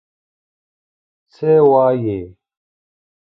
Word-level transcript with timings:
څه 1.33 1.49
وايې؟ 1.69 2.19